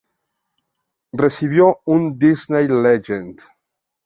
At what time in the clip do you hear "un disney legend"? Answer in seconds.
1.85-3.39